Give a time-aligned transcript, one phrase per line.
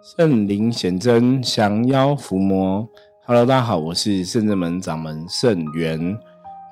[0.00, 2.88] 圣灵显真，降妖伏魔。
[3.26, 6.16] Hello，大家好，我是圣正门掌门圣元，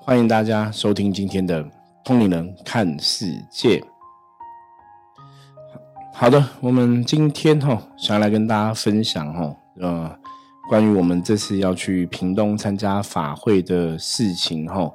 [0.00, 1.65] 欢迎大家收听今天的
[2.04, 3.83] 通灵人看世界。
[6.15, 10.17] 好的，我们今天哈想要来跟大家分享哈，呃，
[10.69, 14.89] 关于我们这次要去屏东参加法会的事情哈。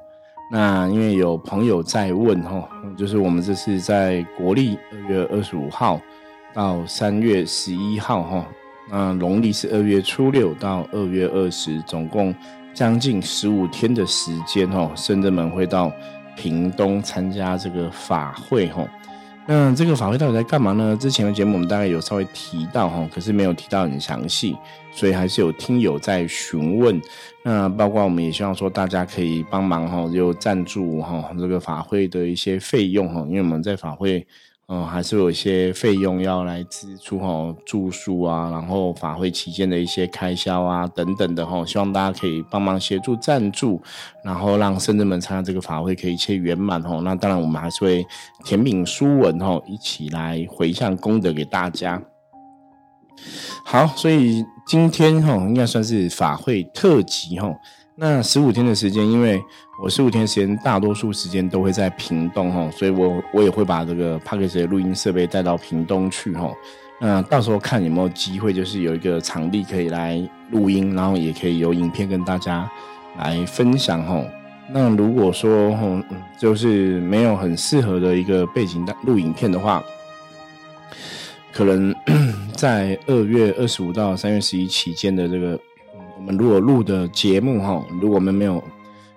[0.50, 6.00] 那因为有朋友在问哈，就是我们这次在国历二月二十五号。
[6.54, 8.48] 到三月十一号，哈，
[8.90, 12.34] 那农历是二月初六到二月二十，总共
[12.74, 15.90] 将近十五天的时间，哈，圣人们会到
[16.36, 18.86] 屏东参加这个法会，哈。
[19.44, 20.96] 那这个法会到底在干嘛呢？
[21.00, 24.56] 之前的节目我们大概有稍微提到，哈，可是没有提到很详细，
[24.92, 27.00] 所以还是有听友在询问。
[27.42, 34.26] 那包括我们也希望说大家可以帮忙，哈，就赞助，哈，这个法会的一些费用，哈，因为我们在法会。
[34.74, 43.82] 嗯，还是有一些费用要来支出哈，住宿啊，然后法会期间的一些开销啊，等等的哈，希望大家可以帮忙协助赞助，
[44.24, 47.02] 然后让圣人们参加这个法会可以一切圆满哦。
[47.04, 48.02] 那当然，我们还是会
[48.46, 52.02] 甜品书文哈，一起来回向功德给大家。
[53.66, 57.54] 好，所以今天哈，应该算是法会特辑哈。
[58.04, 59.40] 那十五天的时间，因为
[59.80, 66.52] 我十五天时间大多数时间都会在屏东哈，所以我我也会把这个 p a c k a g e 的录音设备带到屏东去哈。
[67.00, 70.20] 那到时候看有没有机会，就是有一个场地可以来
[70.50, 72.68] 录音，然后也可以有影片跟大家
[73.18, 74.20] 来分享哈。
[74.72, 76.04] 那如果说哈，
[76.36, 79.80] 就是没有很适合的一个背景的录影片的话，
[81.52, 81.94] 可能
[82.56, 85.56] 在二月二十五到三月十一期间的这个。
[86.22, 88.62] 我们如果录的节目哈，如果我们没有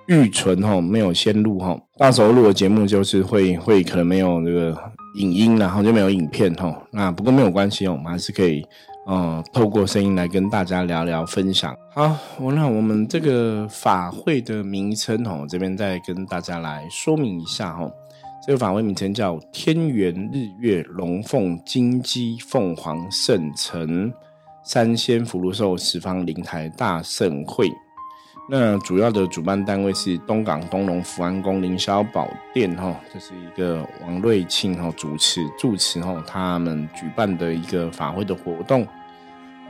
[0.07, 4.75] 预存哈，没有先录哈，到时候录的节目就是会会可能没有这个
[5.13, 6.75] 影音，然后就没有影片哈。
[6.89, 8.65] 那不过没有关系哦，我们还是可以
[9.07, 11.77] 嗯透过声音来跟大家聊聊分享。
[11.93, 17.87] 好，我那我们这个法会的名称哈，这边再跟大家来说明一下哈。
[18.47, 24.11] 这个法会名称叫天元日月龙凤金鸡凤凰圣城。
[24.65, 27.71] 三仙福禄寿十方灵台大盛会，
[28.49, 38.87] 那主要的主办单位是东港东龙福安宫凌霄宝殿哈，这是一个王瑞庆哈主持主持哈，他们举办的一个法会的活动。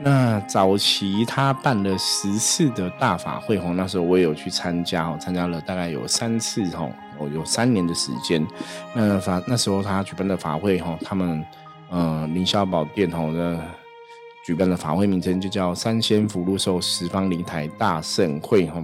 [0.00, 8.46] 那早期他办了十次的大法会哈，那时候我也有去参加哈，参加了大概有三次哈，哦有三年的时间。
[8.94, 11.44] 那法那时候他举办的法会哈，他们
[11.90, 13.60] 嗯凌霄宝殿哈的。
[14.46, 18.80] 举办的法会名称就叫三仙福禄寿十方灵台大盛会哈，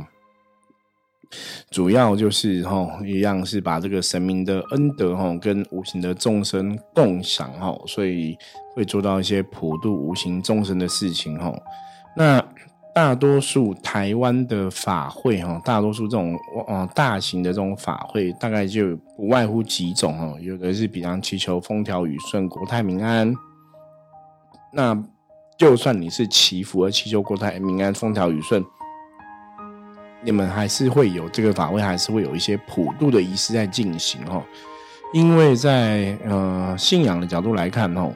[1.70, 8.36] 主要就是哈一样是把这个神明的恩德哈跟无形的众生共享哈，所以
[8.74, 11.54] 会做到一些普度无形众生的事情哈。
[12.16, 12.44] 那
[12.92, 16.36] 大多数台湾的法会哈，大多数这种
[16.66, 23.32] 哦大型的这种法会，大概就不外乎几种哈，有的是比方祈求风调雨顺、国泰民安，
[24.72, 25.00] 那。
[25.62, 28.64] 就算你是祈福而祈求国泰民安、风调雨顺，
[30.20, 34.42] 你们还是会有这个法会，还是会有一些普渡的仪式在进行哦。
[35.12, 38.12] 因为在呃信仰的角度来看哦，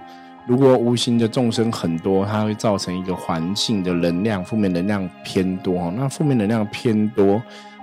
[0.49, 5.89] 如果无形的众生很多，它会造成一个环境的能量负面能量偏多。
[5.93, 7.41] 那负面能量偏多，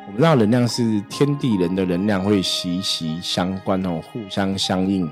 [0.07, 5.09] 我们知道能量是天地人的能量会息息相关哦，互相相应。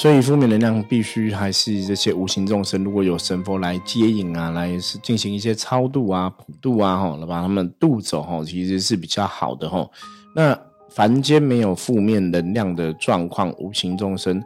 [0.00, 9.92] 所以负面能量必须还是这些无形众生，如果有神佛来接引啊，来是进行一些超度啊、普度啊，吼，把他们渡走，吼，其实是比较好的，吼。
[10.34, 14.42] 那凡间没有负面能量的状况，无形众生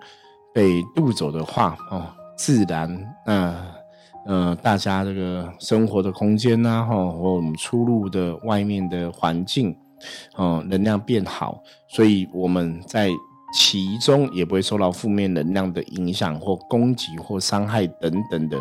[0.53, 2.05] 被渡走的话，哦，
[2.37, 3.55] 自然，那，
[4.27, 9.73] 呃，大家这个生活的空间呐，吼，或我们出入的外面的环境，
[10.35, 13.09] 哦，能量变好，所以我们在。
[13.55, 18.59] 其中也不会受到负面能量的影响或攻击或伤害等等的，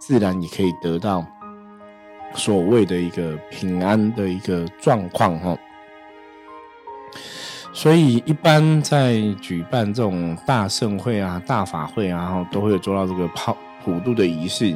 [0.00, 1.26] 自然也可以得到
[2.32, 5.58] 所谓的一个平安的一个状况哈。
[7.72, 13.54] 所以一般在举办这种大盛会啊、大法会啊，都会有做到这个泡
[13.84, 14.74] 普渡的仪式。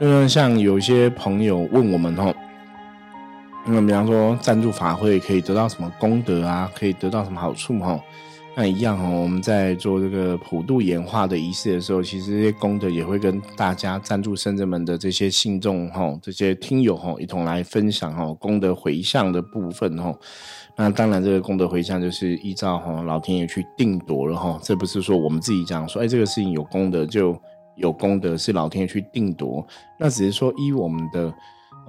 [0.00, 2.34] 嗯，像有些朋友问我们哦，
[3.66, 6.68] 那比方说赞助法会可以得到什么功德啊？
[6.74, 8.00] 可以得到什么好处哈？
[8.56, 20.14] 那一样哈，我们在做这个普渡演化的仪式的时候，其实这些功德也会跟大家赞助圣者们的这些信众哈，这些听友哈，一同来分享哈功德回向的部分哈。
[20.76, 27.36] 那当然，这个功德回向就是依照哈老天爷去定夺了哈，这不是说我们自己讲说，哎，这个事情有功德就
[27.74, 29.66] 有功德，是老天爷去定夺。
[29.98, 31.34] 那只是说依我们的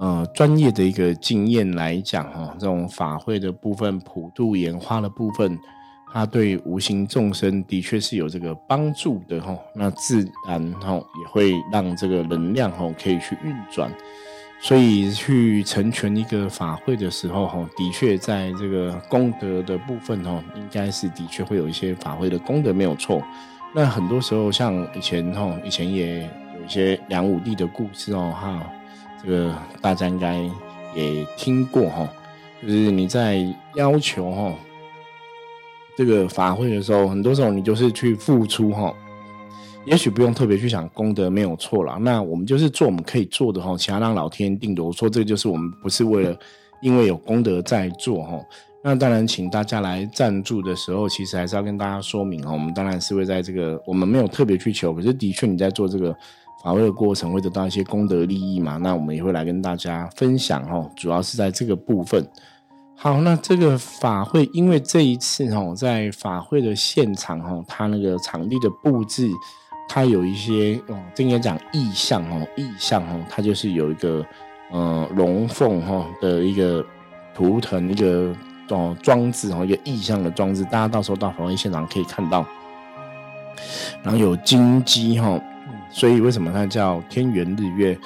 [0.00, 5.56] 呃专业的一个经验来讲哈，这种法会的部分、普渡演化的部分，
[6.16, 9.54] 它对无形众生的确是有这个帮助的哈。
[9.74, 13.92] 那自然哈也会让这个能量哈可以去运转。
[14.58, 23.22] 所以去成全一个法会的时候，哈，的确在这个功德的部分，哈，应该是的确会有一些法会的功德没有错。
[23.74, 28.66] 那很多时候，像以前，哈，以前也有一些梁武帝的故事哦，哈，
[29.22, 30.38] 这个大家应该
[30.94, 32.08] 也听过，哈，
[32.62, 34.54] 就是你在要求，哈，
[35.96, 38.92] 这个法会的时候，很多时候你就是去付出，哈。
[39.86, 44.86] 也许不用特别去想功德没有错了，那我们就是做我们可以做的哈，其他让老天定夺。
[44.86, 46.36] 我说这就是我们不是为了
[46.82, 48.40] 因为有功德在做哈。
[48.82, 56.12] 那当然，请大家来赞助的时候，其实还是要跟大家说明哈，我们当然是会在这个我们没有特别去求，可是的确你在做这个
[56.64, 58.76] 法会的过程会得到一些功德利益嘛。
[58.76, 62.28] 那我们也会来跟大家分享哈，主要是在这个部分。
[62.98, 69.30] 好，那这个法会因为这一次哈，在法会的现场哈，它那个场地的布置。
[69.88, 74.26] 它有一些哦，这应该讲意象哦，意象哦，它就是有一个
[74.72, 76.84] 嗯龙凤哈的一个
[77.32, 78.34] 图腾，一个
[78.70, 82.44] 哦装置哦，一个意象的装置，大家到时候到法会现场可以看到。
[84.02, 85.40] 然后有金鸡哈，
[85.88, 87.96] 所以为什么它叫天圆日月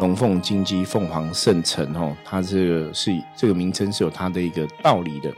[0.00, 2.16] 龙凤金鸡凤凰圣城哦？
[2.24, 5.30] 它这个是这个名称是有它的一个道理的。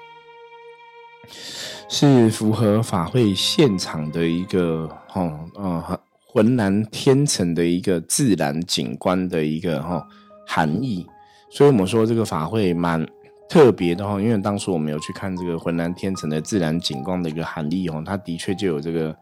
[1.88, 10.06] 是符合法会现场的一个哈呃浑然天成的一个自然景观的一个哈
[10.46, 11.04] 含义，
[11.50, 13.04] 所以我们说这个法会蛮
[13.48, 19.14] 特别的哈，因为当初我们有去看这个浑然天成的自然景观的一个含义哦，它的确就有这个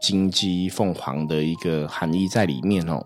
[0.00, 3.04] 金鸡凤凰的一个含义在里面哦，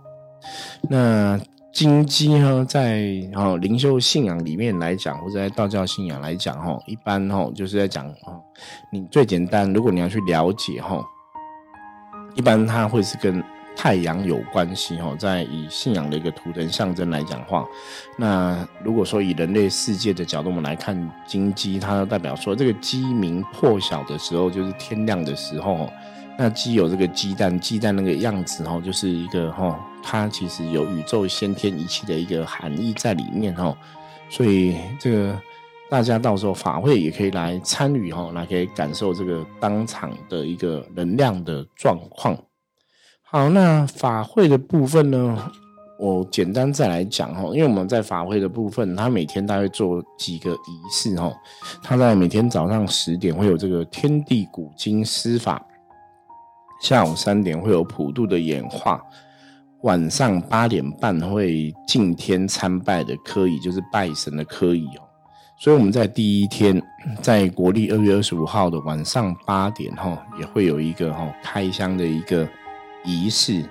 [0.89, 1.39] 那。
[1.73, 3.03] 金鸡呢，在
[3.35, 8.13] 哦灵修信仰里面来讲，或者在道教信仰来讲，哈，一般哈就是在讲，
[8.93, 11.03] 你最简单，如果你要去了解哈，
[12.35, 13.43] 一般它会是跟
[13.77, 17.65] 太阳有关系哈，在以信仰的一个图腾象征来讲话，
[18.19, 25.89] 那如果说以人类世界的角度我们来看金鸡，它代表说这个鸡鸣破晓的时候，就是天亮的时候。
[26.39, 33.77] 那鸡有这个鸡蛋，鸡蛋那个样子哈，就是一个哈，它其实有宇宙先天一气的一个含义在里面哈，
[34.29, 35.41] 所以这个
[35.89, 42.37] 大家到时候法会也可以来参与哈，来可以感受这个当场的一个能量的状况。
[43.23, 45.51] 好，那法会的部分呢，
[45.99, 51.33] 我简单再来讲哈，因为我们在法会的部分，他每天大概做几个仪式哈，
[51.83, 55.65] 他在每天早上十点会有这个天地古今施法。
[56.81, 59.05] 下午三点会有普渡的演化，
[59.83, 65.03] 晚上八点半会敬天参拜的科仪，就是拜神的科仪哦。
[65.59, 66.81] 所以我们在第一天，
[67.21, 72.49] 在国历二月二十五号的晚上八点哈，也会有一个哈开箱的一个
[73.05, 73.65] 仪式。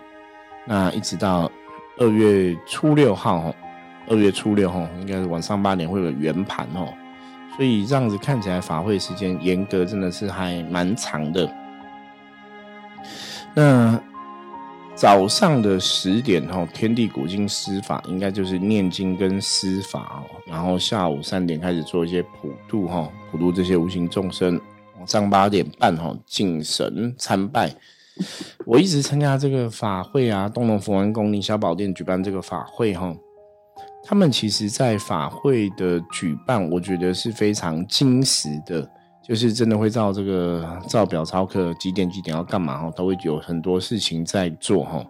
[0.65, 1.49] 那一直到
[1.97, 3.53] 二月初六号哈，
[4.07, 6.87] 二月初六哈，应该是晚上八点会有圆盘哦。
[7.55, 11.51] 所以这样子看起来法会时间严格真的是还蛮长的。
[13.53, 13.99] 那
[14.99, 20.27] 早上的十点哈，天地古今施法，应该就是念经跟施法哦。
[20.45, 24.59] 然后下午三点开始做一些普渡哈，普渡这些无形众生。
[24.97, 27.73] 晚上八点半哈，敬神参拜。
[28.65, 33.15] 我一直参加这个法会啊，东龙佛安宫凌霄宝殿举办这个法会哈。
[34.03, 38.85] 他们其实在法会的举办，我觉得是非常精实的。
[39.29, 45.05] 就是真的会照这个照表操课，几点几点要干嘛哈，都会有很多事情在做哈。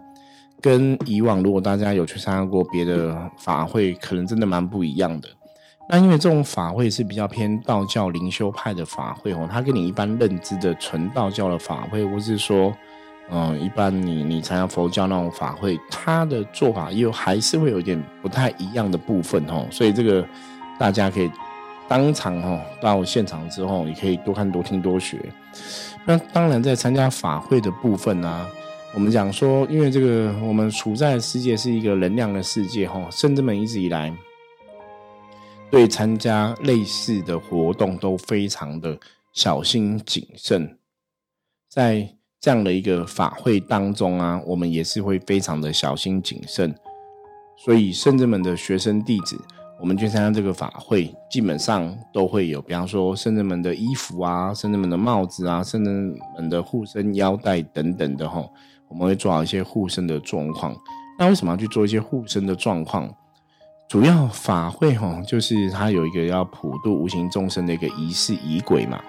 [0.60, 5.30] 跟以往如果大家有去参加过别的法会，可能真的蛮不一样的。
[5.88, 12.76] 那因为这种法会是比较偏道教灵修派的法会哦，它跟你一般认知的纯道教的法会，或是说，
[13.32, 19.66] 嗯，一般你你参加佛教那种法会，它的做法又还是会有点不太一样的部分哦。
[19.72, 20.28] 所以这个
[20.78, 21.32] 大家可以。
[21.90, 25.18] 当场哈到现场之后，你可以多看多听多学。
[26.06, 28.48] 那当然，在参加法会的部分呢，
[28.94, 34.16] 我们讲说，因为这个我们处在的世界是一个能量的世界哈，圣者们一直以来
[35.72, 38.96] 对参加类似的活动都非常的
[39.34, 40.78] 小心谨慎。
[41.68, 42.08] 在
[42.40, 46.74] 这样的一个法会当中啊，我们也是会非常的小心谨慎。
[47.58, 49.36] 所以圣者们的学生弟子。
[49.82, 58.46] 我们去参加这个法会，基本上都会有，比方说圣人们的衣服啊，圣人们的帽子啊，圣人们的护身腰带等等的哈，
[58.90, 60.76] 我们会做好一些护身的状况。
[61.18, 63.10] 那为什么要去做一些护身的状况？
[63.88, 69.02] 主要法会哈，就是它有一个要普度无形众生的一个仪式仪轨嘛。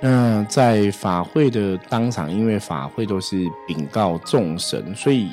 [0.00, 5.28] 那在法会的当场，因为法会都是禀告众神，所以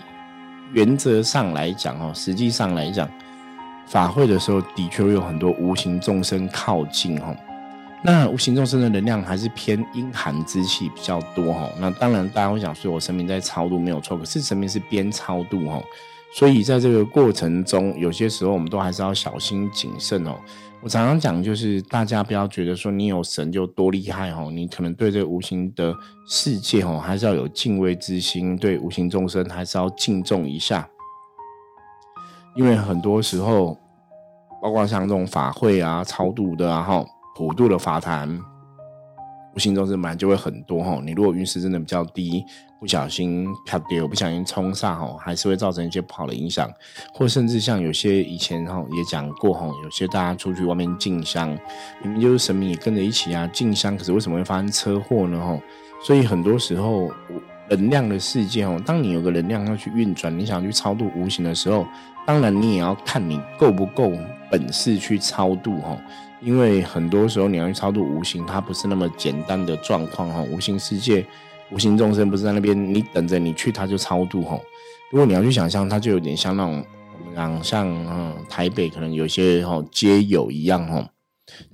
[0.73, 3.09] 原则上来讲哦，实际上来讲，
[3.88, 7.36] 法会的时候的确会有很多无形众生靠近哈。
[8.03, 11.67] 那无形众生的能量还是偏阴寒之气比较多哈。
[11.79, 15.82] 那当然大家会想说，我神明在超度没有错，可是神明是边超度哈，
[16.32, 20.36] 所以在这个过程中，有些时候我们都还是要小心谨慎哦。
[20.79, 25.94] 我常常讲，就是大家不要觉得说你有神就多厉害哦，你可能对这无形的
[26.27, 30.88] 世界哦，还是要有敬畏之心，对无形众生还是要敬重一下，
[32.57, 33.77] 因为很多时候，
[34.61, 38.37] 包括像这种法会啊、超度的啊、哈普渡的法坛。
[39.55, 42.45] 无形中是本来就会很多哈，你如果运势真的比较低，
[42.79, 46.69] 不小心啪掉，不小心冲煞哈，还是会造成一些不好的影响，
[47.11, 51.49] 或甚至像有些以前哈也讲过哈，有些大家出去外面进香，
[52.03, 55.59] 明明就是神明也跟着一起啊进香，可是为什么会发生车祸呢哈？
[56.03, 57.09] 所以很多时候
[57.69, 61.86] 能量的世界哦，当你有个能量要去运转，你想去超度无形的时候，
[62.25, 64.12] 当然你也要看你够不够
[64.50, 65.97] 本事去超度哈。
[66.39, 70.41] 因为很多时候你要去超度无形，它不是那么简单的状况哈。
[70.51, 71.25] 无形世界、
[71.71, 74.59] 无形众生不是在那边，你等着你去，他就超度哈。
[75.09, 76.86] 如果你要去想象，它就有点像那种
[77.19, 81.09] 我们讲像嗯台北可能有些哈街友一样哈，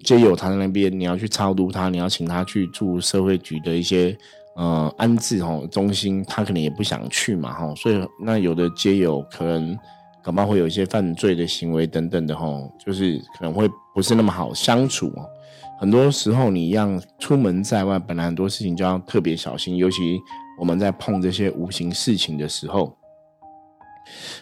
[0.04, 4.18] 街友他在那边，你要去超度他，你要请他去住社会局的一些
[4.56, 7.74] 呃安置哈中心，他可能也不想去嘛哈。
[7.76, 9.78] 所以那有的街友可能。
[10.26, 15.30] 恐怕会有一些犯罪的行为等等的吼，就是可能会不是那么好相处哦。
[15.78, 20.18] 很多时候你一样出门在外，本来很多事情就要特别小心，尤其
[20.58, 22.96] 我们在碰这些无形事情的时候。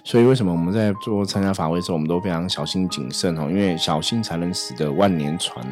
[0.03, 3.47] 所以为什么我们在做参加法会的时候，我们都非常小心谨慎哦？
[3.49, 5.65] 因为小心才能使得万年船。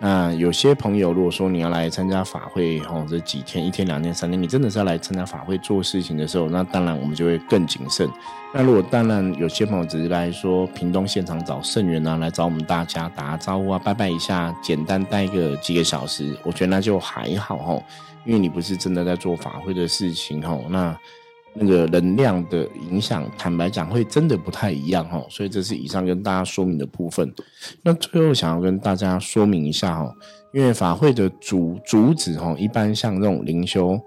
[0.00, 8.08] 那有些朋友，如果说你要来参加法会，吼，这几天、一天、两天、三天，你真的是要来参加法会做事情的时候，那当然我们就会更谨慎。
[8.54, 17.82] 那如果当然有些朋友只是来说屏东现场找圣人啊，来找我们大家打个招呼啊，拜拜一下，简单待个几个小时，我觉得那就还好吼，
[18.24, 20.96] 因为你不是真的在做法会的事情吼，那。
[21.60, 27.32] 那个能量的影响，坦白讲会真的不太一样哈，所以这是以上跟大家说明的部分。
[27.82, 30.14] 那最后想要跟大家说明一下哈，
[30.52, 34.00] 因为法会的主主旨哈，一般像这种灵修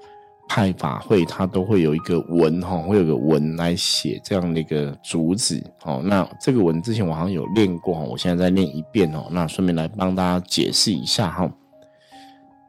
[0.47, 6.01] 派法会，它都会有一个文哈，会有个文来写这样的一个主旨哦。
[6.03, 9.27] 那这个文之前我好像有练过，我现在再练一遍哦。
[9.31, 11.51] 那顺便来帮大家解释一下哈。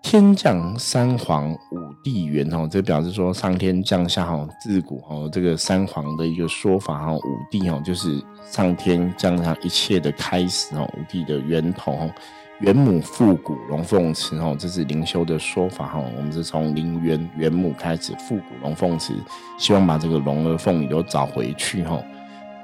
[0.03, 12.11] 天降三皇五帝元哦，这表示说上天降下哈，自古哈这个三皇的一个说法哈，五帝哦就是上天降下一切的开始哦，五帝的源头哦，
[12.61, 19.15] 元母复古龙凤池哦，这是灵修的说法哈，我们是从灵元元母开始复古龙凤池，
[19.57, 22.03] 希望把这个龙儿凤女都找回去哈。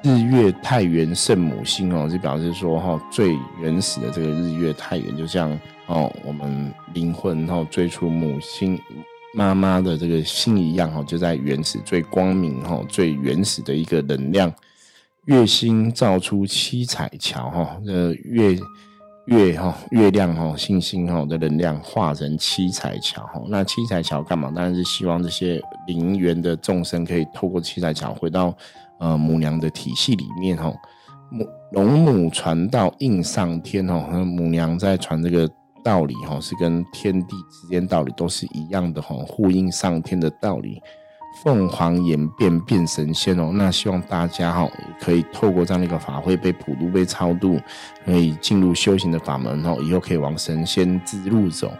[0.04, 5.50] 日月太元圣母星哦，就表示说哈，最原始的这个日月太元，就像
[5.86, 8.78] 哦，我们灵魂哈最初母亲
[9.34, 14.52] 妈妈的这个心一样哈，就在原始最光明哈最原始的一个能量。
[15.24, 18.56] 月星造出七彩桥哈，这月
[19.26, 24.50] 月哈月亮哈星星哈的能量化成七彩桥哈，那七彩桥干嘛？
[24.54, 28.56] 当然是希望这些灵缘的众生可以透过七彩桥回到。
[28.98, 30.72] 呃，母娘的体系里面哈，
[31.30, 35.48] 母龙母传道应上天哈，和母娘在传这个
[35.84, 40.82] 道理哈，是跟天地之间道理都是一样的哈，呼应上天的道理。
[41.44, 44.68] 凤凰演变变神仙哦，那希望大家哈
[45.00, 47.60] 可以透过这样的一个法会被普渡、被超度，
[48.04, 51.72] 可以进入修行的法门哦，以后可以往神仙之路走。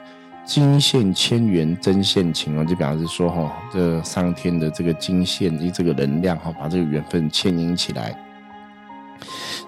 [0.49, 8.19] 金线牵缘真线情哦，就表示说哈，这上天的这个金线以这个能量哈，把这个缘分牵引起来。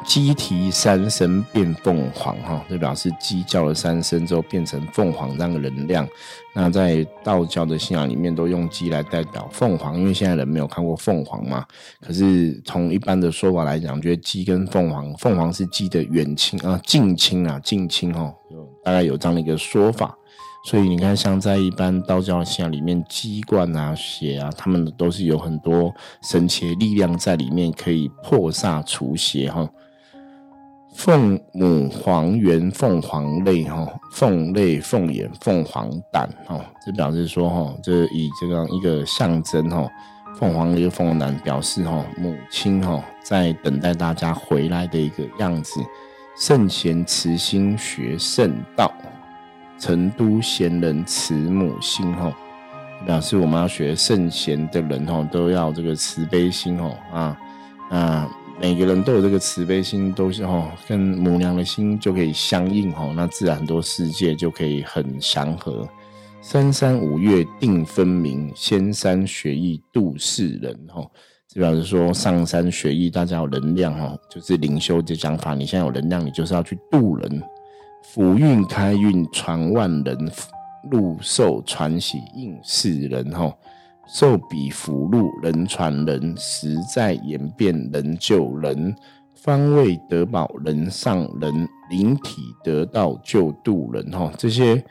[0.07, 6.09] 鸡啼三声变凤凰哈，就表示鸡叫了三声之后变成凤凰这样的能量。
[6.55, 11.63] 那在道教的信仰里面，都用鸡来代表凤凰，因为现在人没有看过凤凰嘛。
[12.01, 18.33] 可是从一般的说法来讲，觉得鸡跟凤凰，凤凰是鸡的远亲啊，近亲啊，近亲哈，
[18.83, 20.17] 大概有这样的一个说法。
[20.63, 29.69] 所以你看，像在一般道教信仰里面，鸡冠啊、血啊，他们都是有很多神奇力量在里面，可以破煞除邪哈。
[30.93, 39.89] 凤母黄元凤凰泪哈，凤泪凤眼凤凰胆哈，这表示说哈，这以这样一个象征哈，
[40.37, 45.81] 凤凰一个凤凰男表示哈，母亲哈在等待大家回来的一个样子。
[46.37, 48.93] 圣贤慈心学圣道，
[49.81, 52.33] 成都贤人慈母心吼，
[53.07, 57.39] 表示我们要学圣贤的人吼，都要这个慈悲心哦啊
[57.89, 65.89] 啊，每个人都有这个慈悲心，都是吼跟母娘的心就可以相应吼，那自然很多世界就可以很祥和。
[66.43, 71.03] 三山五岳定分明，仙山学艺度世人哈。
[71.53, 75.53] 就表示说上山学艺，大家有能量哈，就是灵修的讲法。
[75.53, 77.43] 你现在有能量，你就是要去渡人，
[78.03, 80.31] 福运开运传万人，
[80.91, 83.55] 禄寿传喜应世人哈。
[84.09, 88.97] 寿比福禄人传人，实在演变人救人，
[89.35, 94.33] 方位得宝人上人，灵体得道救度人哈。
[94.37, 94.85] 这些。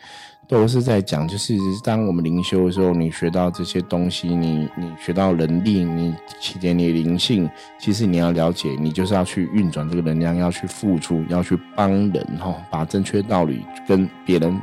[0.50, 1.53] 都是在讲，就是
[1.84, 14.60] 当我们灵修的时候，你学到这些东西，你你学到能力，你起点你灵性，其实你要了解，你就是要去运转这个能量，要去付出，要去帮人哈，把正确道理跟别人，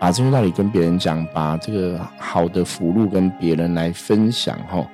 [0.00, 4.86] 把这些道理跟别人讲，把这个好的福禄跟别人来分享哈。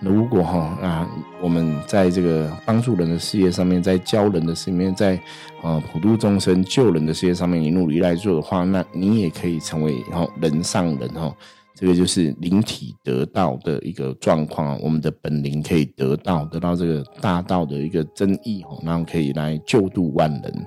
[0.00, 1.08] 如果哈啊，
[1.40, 5.18] 我们在这个帮助人的事业上面，在教人的事业面，在
[5.62, 11.34] 呃普度众生、救人的事业上面，你努力来做的话，那你也可以成为哈人上人哈。
[11.74, 20.66] 这个就是灵体得到的一个状况，我们的本灵可以得到得到这个大道的一个真意哦，然后可以来救度万人。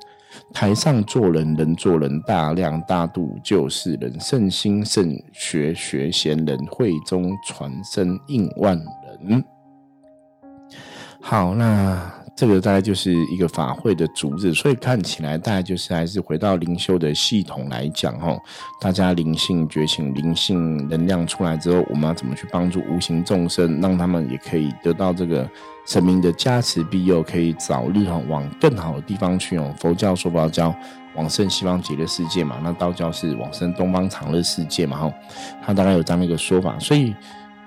[0.54, 8.80] 台上做人，人做人，大量大度就是人，圣心圣学学贤人，会中传声应万。
[9.24, 9.44] 人，
[11.22, 18.36] 好，啦这个大概就是一个法会的主旨，所以看起来大概就是还是回到灵修的系统来讲，哈，
[18.80, 25.48] 大家灵性觉醒、灵性能量出来之后，我们要怎么去帮助无形众生，让他们也可以得到这个
[25.86, 29.72] 神明的加持庇佑，可以早日哈往更好的地方去哦。
[29.78, 30.74] 佛教说佛教
[31.16, 35.14] 往生西方极乐世界嘛，那道教是往生东方长乐世界嘛，吼，
[35.62, 37.14] 他大概有这样一个说法，所以。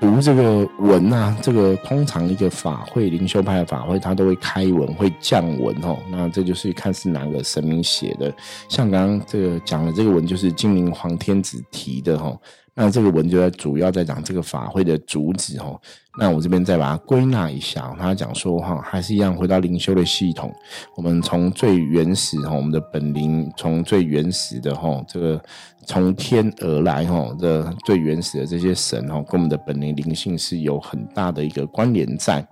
[0.05, 5.99] 读这个文啊，这个通常一个法会灵修派的法会，他都会开文，会降文哦。
[6.11, 8.31] 那这就是看是哪个神明写的。
[8.69, 12.37] 像刚刚这个讲的这个文，就是金陵皇天子提的哈。
[12.75, 15.81] 那这个文就在主要在讲这个法会的主旨哦。
[16.19, 20.53] 那我这边再把它归纳一下，他讲说哈，还是一样回到灵修的系统。
[20.97, 25.43] 我们从最原始哈，我们的本灵，从最原始的哈，这个
[25.87, 32.47] 从天而来哈的最原始的这些神哈，跟我们的本灵灵性是有很大的一个关联在。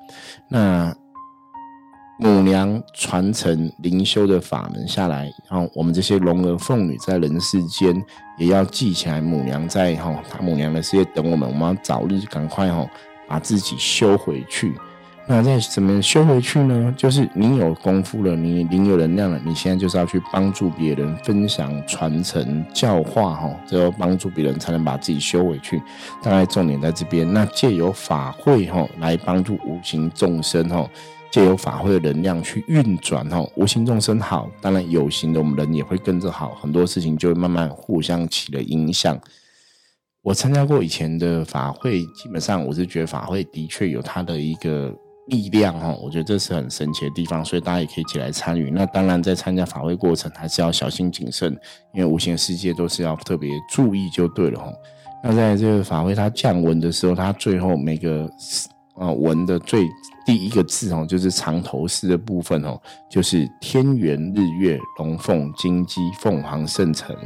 [0.48, 0.92] 那
[2.18, 8.00] 母娘传承灵修的法门下来，然后我们这些龙儿凤女在人世间
[8.38, 12.86] 也要记起来，母娘在哈，她母娘的世界等我们，我们要早日赶快哈，
[13.26, 14.72] 把自己修回去。
[15.26, 16.94] 那在怎么修回去呢？
[16.96, 25.80] 就是你有功夫了，你灵有能量了，你现在就是要去帮助别人，分享、传承、教化哈，只有帮助别人才能把自己修回去。
[26.22, 27.32] 大概重点在这边。
[27.32, 30.88] 那借由法会哈，来帮助无形众生哈。
[31.32, 39.18] 借由法会的能量去运转哈，无形众生好，当然有形的我们人也会跟着好，很多事情就会慢慢互相起了影响。
[40.20, 44.94] 我参加过以前的法会，基本上我是觉得法会的确有它的一个
[45.28, 48.70] 力量哈，我觉得这是很神奇的地方，所以大家也可以起来参与。
[48.70, 51.50] 那当然在参加法会过程还是要小心谨慎，
[51.94, 54.70] 因为无形世界都是要特别注意就对了哈。
[55.24, 58.30] 那在这个法会它降温的时候，它最后每个。
[58.94, 59.88] 啊，文的最
[60.24, 62.80] 第一个字哦，就是藏头诗的部分哦，
[63.10, 67.16] 就是天元日月龙凤金鸡凤凰圣城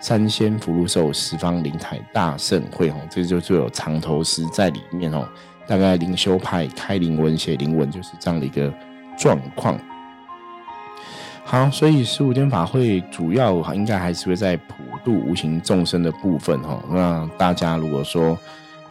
[0.00, 5.26] 三仙福禄寿十方灵台大圣会哦，这就就有藏头诗在里面哦。
[5.66, 8.72] 大概灵修派开灵文写灵文就是这样的一个
[9.18, 9.76] 状况。
[11.44, 16.80] 好，所以十五天法会主要应该还是会在普度无形众生的部分哦。
[16.90, 18.38] 那大家如果说。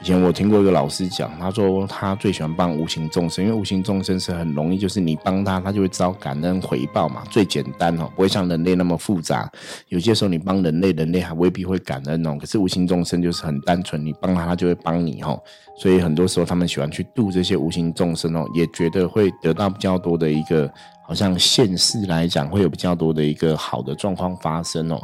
[0.05, 9.51] 以前我听过一个老师讲，他说他最喜欢帮无形众生，因为无形众生是很容易，就是你帮他，他就会知道感恩回报嘛，最简单哦，不会像人类那么复杂。
[9.87, 15.41] 有些时候你帮人类，人类还未必会感恩哦，可是无形众生就是很单纯，你帮他，他就会帮你哦。
[15.75, 20.71] 所以很多时候他们喜欢去度这些无形众生哦，也觉得会得到比较多的一个。
[21.07, 24.99] 好像现世来讲会有比较多的一个好的状况发生哦。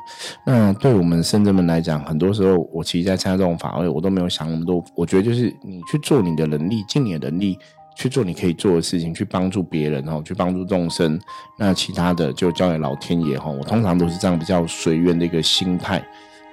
[0.46, 4.84] 那对我们圣者们来讲，很多时候我其实，在参加这种法会，我都没有想那么多。
[4.96, 7.58] 我觉得就是你去做你的能力，尽你的能力
[7.96, 11.20] 去做你可以做的事情，去帮助别人哦，去帮助众生。
[11.58, 13.50] 那其他的就交给老天爷哈。
[13.50, 16.04] 我通常都是这样比较随缘的一个心态。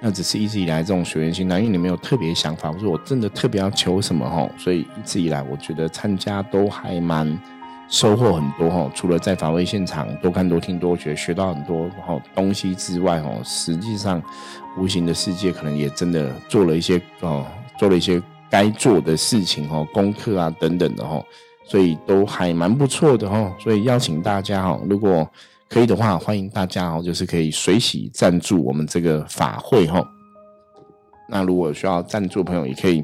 [0.01, 7.37] 那只是一直以来这种学员心态，因为你没有特别想法，我说我真的特别要求什么哈，所以一直以来我觉得参加都还蛮
[7.89, 8.89] 收获很多哈。
[8.93, 14.21] 除了在法会现场多看多听多学，学到很多哈东西之外哈，实际上
[14.77, 17.45] 无形的世界可能也真的做了一些哦，
[17.77, 21.21] 做了一些该做的事情哦，功课啊等等的哈，
[21.65, 23.53] 所以都还蛮不错的哈。
[23.59, 25.27] 所以邀请大家哈，如果
[25.67, 30.03] 可以的话，欢迎大家哦，就是可以随喜赞助我们这个法会哈。
[31.27, 33.03] 那如果需要赞助朋友，也可以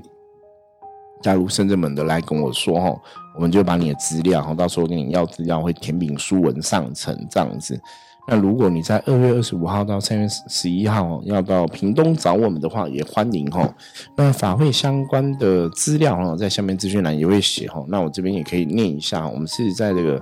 [1.22, 2.96] 加入深圳门的来跟我说哈，
[3.36, 7.80] 我们就把你的资料哈，到时候跟你要资料会填饼书文上呈这样子。
[8.28, 13.72] 那如果你在二月二十五号到三月十一号要到屏东找我们的话，也欢迎哈。
[14.16, 17.86] 那法会相关的资料哈，在下面资讯栏也会写哈。
[17.88, 20.20] 那我这边也可以念一下，我们是在这个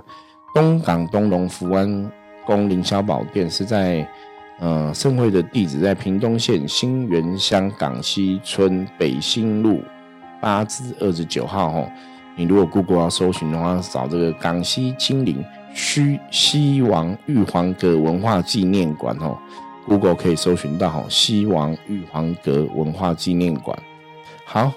[0.54, 2.10] 东港东龙福安。
[2.46, 4.06] 宫凌霄宝殿是在，
[4.60, 9.80] 呃，盛会的地址在屏东县新源乡港西村北新路
[10.44, 11.90] 八至二十九号。
[12.36, 15.42] 你如果 Google 要搜寻的话，找这个港西金陵
[15.74, 19.16] 西西王玉皇阁文化纪念馆。
[19.20, 19.38] 哦
[19.86, 20.90] g o o g l e 可以搜寻到。
[20.90, 23.78] 哈，西王玉皇阁文化纪念馆。
[24.44, 24.70] 好。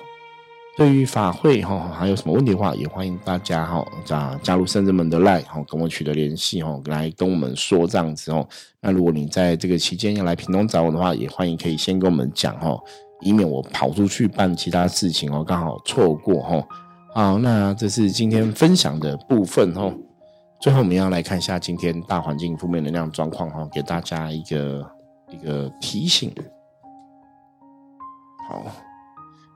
[0.78, 8.48] 对于法会哈，还有什么问题的话，也欢迎大家哈加加入圣人们的 line 哈，跟我取得联系哈，来跟我们说这样子哦。
[8.80, 12.80] 那如果你在这个期间要来屏东找我的话，也欢迎可以先跟我们讲哈，
[13.22, 16.68] 以免我跑出去办其他事情哦，刚好错过哈。
[17.14, 19.94] 好，那这是今天分享的部分哦。
[20.60, 24.92] 最后我们要来看一下今天大环境负面能量状况哈，给大家一个
[25.30, 26.34] 一个提醒。
[28.50, 28.66] 好。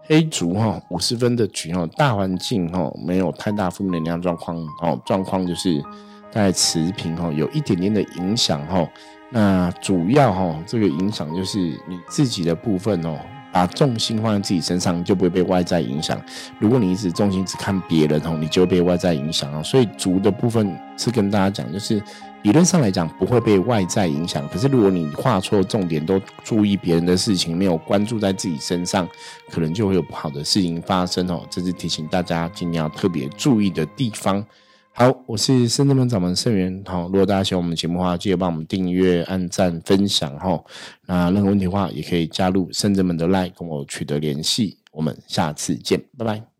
[0.04, 5.82] 黑竹哈五十分的局哈，大环境哈没有太大负面能量状况哦，状况就是
[6.32, 8.86] 在持平哈，有一点点的影响哈。
[9.30, 13.18] 那主要哈这个影响就是你自己的部分哦，
[13.52, 16.20] 把重心放在自己身上，就不会被外在影响。
[16.60, 19.62] 如果你一直重心只看别人哦，你就会被外在影响啊。
[19.62, 22.02] 所以足的部分是跟大家讲，就是。
[22.44, 29.08] 理论上来讲不会被外在影响，可是如果你画错重点，都注意别人的事情，没有关注在自己身上，
[29.52, 31.46] 可能就会有不好的事情发生哦。
[31.52, 34.44] 这是提醒大家今天要特别注意的地方。
[34.94, 36.84] 好，我是深圳门掌门盛元。
[36.86, 40.62] 好，如果大家喜欢我们节目的话，记得帮我们订阅、按赞、分享哈。
[41.08, 44.78] 那任何问题的话，也可以加入深圳门的 Line 跟我取得联系。
[44.92, 46.51] 我们下次见，拜拜。